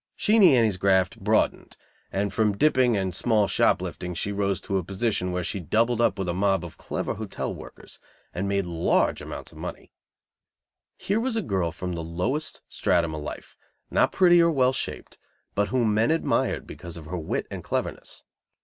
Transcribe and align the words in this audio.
Sheenie 0.15 0.57
Annie's 0.57 0.77
graft 0.77 1.19
broadened, 1.23 1.77
and 2.11 2.33
from 2.33 2.57
dipping 2.57 2.97
and 2.97 3.13
small 3.13 3.47
shop 3.47 3.83
lifting 3.83 4.15
she 4.15 4.31
rose 4.31 4.59
to 4.61 4.79
a 4.79 4.83
position 4.83 5.31
where 5.31 5.43
she 5.43 5.59
doubled 5.59 6.01
up 6.01 6.17
with 6.17 6.27
a 6.27 6.33
mob 6.33 6.65
of 6.65 6.75
clever 6.75 7.13
hotel 7.13 7.53
workers, 7.53 7.99
and 8.33 8.47
made 8.49 8.65
large 8.65 9.21
amounts 9.21 9.51
of 9.51 9.59
money. 9.59 9.91
Here 10.97 11.19
was 11.19 11.35
a 11.35 11.43
girl 11.43 11.71
from 11.71 11.93
the 11.93 12.01
lowest 12.01 12.63
stratum 12.67 13.13
of 13.13 13.21
life, 13.21 13.55
not 13.91 14.11
pretty 14.11 14.41
or 14.41 14.49
well 14.51 14.73
shaped, 14.73 15.19
but 15.53 15.67
whom 15.67 15.93
men 15.93 16.09
admired 16.09 16.65
because 16.65 16.97
of 16.97 17.05
her 17.05 17.19
wit 17.19 17.45
and 17.51 17.63
cleverness. 17.63 18.23